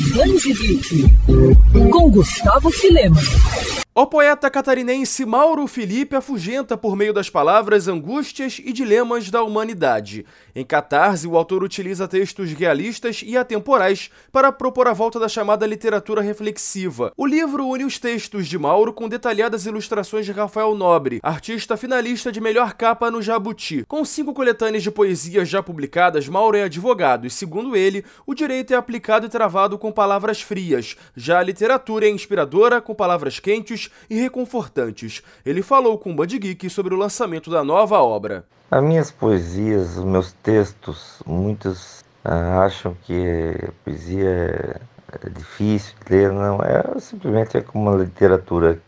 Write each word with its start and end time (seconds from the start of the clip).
Danzibique, 0.00 1.04
com 1.90 2.10
Gustavo 2.10 2.70
Filema. 2.70 3.20
O 3.96 4.08
poeta 4.08 4.50
catarinense 4.50 5.24
Mauro 5.24 5.68
Felipe 5.68 6.16
afugenta 6.16 6.76
por 6.76 6.96
meio 6.96 7.12
das 7.12 7.30
palavras 7.30 7.86
angústias 7.86 8.60
e 8.64 8.72
dilemas 8.72 9.30
da 9.30 9.40
humanidade. 9.40 10.26
Em 10.52 10.64
Catarse, 10.64 11.28
o 11.28 11.36
autor 11.36 11.62
utiliza 11.62 12.08
textos 12.08 12.50
realistas 12.50 13.22
e 13.24 13.36
atemporais 13.36 14.10
para 14.32 14.50
propor 14.50 14.88
a 14.88 14.92
volta 14.92 15.20
da 15.20 15.28
chamada 15.28 15.64
literatura 15.64 16.20
reflexiva. 16.20 17.12
O 17.16 17.24
livro 17.24 17.68
une 17.68 17.84
os 17.84 17.96
textos 17.96 18.48
de 18.48 18.58
Mauro 18.58 18.92
com 18.92 19.08
detalhadas 19.08 19.64
ilustrações 19.64 20.26
de 20.26 20.32
Rafael 20.32 20.74
Nobre, 20.74 21.20
artista 21.22 21.76
finalista 21.76 22.32
de 22.32 22.40
melhor 22.40 22.72
capa 22.72 23.12
no 23.12 23.22
Jabuti. 23.22 23.84
Com 23.86 24.04
cinco 24.04 24.34
coletâneas 24.34 24.82
de 24.82 24.90
poesias 24.90 25.48
já 25.48 25.62
publicadas, 25.62 26.26
Mauro 26.26 26.56
é 26.56 26.64
advogado 26.64 27.28
e, 27.28 27.30
segundo 27.30 27.76
ele, 27.76 28.04
o 28.26 28.34
direito 28.34 28.74
é 28.74 28.76
aplicado 28.76 29.26
e 29.26 29.30
travado 29.30 29.78
com 29.78 29.92
palavras 29.92 30.42
frias. 30.42 30.96
Já 31.14 31.38
a 31.38 31.44
literatura 31.44 32.06
é 32.06 32.10
inspiradora, 32.10 32.80
com 32.80 32.92
palavras 32.92 33.38
quentes 33.38 33.83
e 34.08 34.20
reconfortantes. 34.20 35.22
Ele 35.44 35.62
falou 35.62 35.98
com 35.98 36.12
o 36.12 36.14
Band 36.14 36.26
Geek 36.26 36.68
sobre 36.70 36.94
o 36.94 36.98
lançamento 36.98 37.50
da 37.50 37.64
nova 37.64 37.98
obra. 37.98 38.44
As 38.70 38.82
minhas 38.82 39.10
poesias, 39.10 39.96
os 39.96 40.04
meus 40.04 40.32
textos, 40.32 41.22
muitos 41.26 42.04
ah, 42.24 42.64
acham 42.64 42.96
que 43.04 43.54
a 43.68 43.72
poesia 43.84 44.28
é, 44.28 44.80
é 45.26 45.28
difícil 45.30 45.94
de 46.04 46.12
ler, 46.12 46.32
não, 46.32 46.58
é 46.60 46.98
simplesmente 46.98 47.56
é 47.56 47.60
como 47.60 47.90
uma 47.90 48.02
literatura 48.02 48.80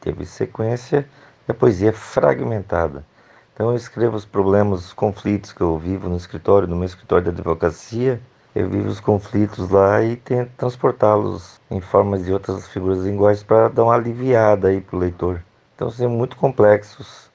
teve 0.00 0.24
sequência 0.24 1.06
a 1.50 1.54
poesia 1.54 1.90
é 1.90 1.92
fragmentada. 1.92 3.04
Então 3.52 3.70
eu 3.70 3.76
escrevo 3.76 4.16
os 4.16 4.24
problemas, 4.24 4.86
os 4.86 4.92
conflitos 4.92 5.52
que 5.52 5.60
eu 5.60 5.76
vivo 5.76 6.08
no 6.08 6.16
escritório, 6.16 6.68
no 6.68 6.76
meu 6.76 6.86
escritório 6.86 7.24
de 7.24 7.30
advocacia, 7.30 8.20
eu 8.54 8.68
vivo 8.68 8.88
os 8.88 9.00
conflitos 9.00 9.70
lá 9.70 10.02
e 10.02 10.16
tento 10.16 10.50
transportá-los 10.56 11.60
em 11.70 11.80
formas 11.80 12.24
de 12.24 12.32
outras 12.32 12.66
figuras 12.68 13.04
linguagens 13.04 13.44
para 13.44 13.68
dar 13.68 13.84
uma 13.84 13.94
aliviada 13.94 14.68
aí 14.68 14.80
para 14.80 14.96
o 14.96 14.98
leitor. 14.98 15.42
Então 15.74 15.90
são 15.90 16.10
muito 16.10 16.36
complexos 16.36 17.30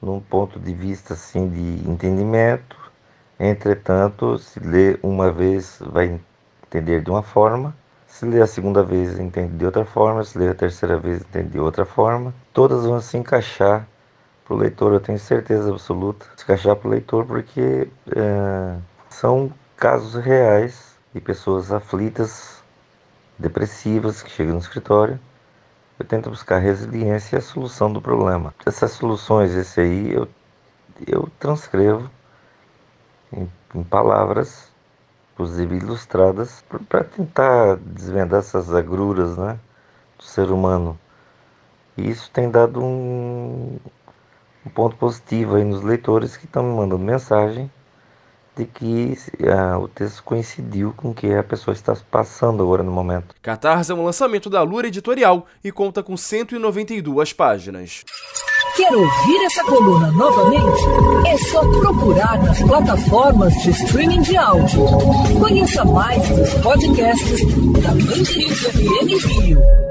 num 0.00 0.20
ponto 0.20 0.58
de 0.58 0.72
vista 0.74 1.14
assim 1.14 1.48
de 1.48 1.88
entendimento. 1.88 2.76
Entretanto, 3.38 4.38
se 4.38 4.60
ler 4.60 5.00
uma 5.02 5.30
vez 5.30 5.80
vai 5.86 6.20
entender 6.66 7.02
de 7.02 7.10
uma 7.10 7.22
forma, 7.22 7.74
se 8.06 8.26
ler 8.26 8.42
a 8.42 8.46
segunda 8.46 8.82
vez 8.82 9.18
entende 9.18 9.56
de 9.56 9.64
outra 9.64 9.84
forma, 9.84 10.22
se 10.24 10.38
ler 10.38 10.50
a 10.50 10.54
terceira 10.54 10.98
vez 10.98 11.22
entende 11.22 11.50
de 11.50 11.60
outra 11.60 11.86
forma. 11.86 12.34
Todas 12.52 12.84
vão 12.84 13.00
se 13.00 13.16
encaixar 13.16 13.86
para 14.44 14.54
o 14.54 14.58
leitor, 14.58 14.92
eu 14.92 15.00
tenho 15.00 15.18
certeza 15.18 15.70
absoluta, 15.70 16.26
se 16.36 16.44
encaixar 16.44 16.76
para 16.76 16.88
o 16.88 16.90
leitor 16.90 17.24
porque 17.24 17.88
é, 18.14 18.76
são 19.08 19.50
casos 19.80 20.14
reais 20.22 20.94
de 21.14 21.22
pessoas 21.22 21.72
aflitas, 21.72 22.62
depressivas, 23.38 24.22
que 24.22 24.30
chegam 24.30 24.52
no 24.52 24.60
escritório. 24.60 25.18
Eu 25.98 26.04
tento 26.04 26.28
buscar 26.28 26.58
resiliência 26.58 27.36
e 27.36 27.38
a 27.38 27.42
solução 27.42 27.90
do 27.90 28.00
problema. 28.00 28.54
Essas 28.66 28.90
soluções, 28.92 29.54
esse 29.54 29.80
aí, 29.80 30.12
eu, 30.12 30.28
eu 31.06 31.30
transcrevo 31.38 32.10
em, 33.32 33.50
em 33.74 33.82
palavras, 33.82 34.70
inclusive 35.32 35.76
ilustradas, 35.76 36.62
para 36.86 37.02
tentar 37.02 37.76
desvendar 37.76 38.40
essas 38.40 38.74
agruras 38.74 39.38
né, 39.38 39.58
do 40.18 40.24
ser 40.24 40.50
humano. 40.50 40.98
E 41.96 42.10
isso 42.10 42.30
tem 42.30 42.50
dado 42.50 42.84
um, 42.84 43.78
um 44.66 44.70
ponto 44.70 44.94
positivo 44.96 45.56
aí 45.56 45.64
nos 45.64 45.82
leitores 45.82 46.36
que 46.36 46.44
estão 46.44 46.62
me 46.62 46.76
mandando 46.76 47.02
mensagem 47.02 47.70
de 48.56 48.64
que 48.66 49.16
ah, 49.48 49.78
o 49.78 49.88
texto 49.88 50.22
coincidiu 50.22 50.92
com 50.96 51.10
o 51.10 51.14
que 51.14 51.32
a 51.32 51.42
pessoa 51.42 51.74
está 51.74 51.96
passando 52.10 52.62
agora 52.62 52.82
no 52.82 52.90
momento. 52.90 53.34
Catarse 53.42 53.92
é 53.92 53.94
um 53.94 54.04
lançamento 54.04 54.50
da 54.50 54.62
Lura 54.62 54.88
Editorial 54.88 55.46
e 55.62 55.70
conta 55.70 56.02
com 56.02 56.16
192 56.16 57.32
páginas. 57.32 58.04
Quer 58.76 58.94
ouvir 58.94 59.44
essa 59.44 59.64
coluna 59.64 60.10
novamente? 60.12 60.82
É 61.26 61.36
só 61.50 61.60
procurar 61.80 62.42
nas 62.42 62.62
plataformas 62.62 63.52
de 63.62 63.70
streaming 63.70 64.22
de 64.22 64.36
áudio. 64.36 64.86
Conheça 65.38 65.84
mais 65.84 66.28
dos 66.28 66.54
podcasts 66.54 67.40
da 67.82 67.90
Mandirinhos 67.90 68.60
FM 68.60 69.26
Rio. 69.26 69.89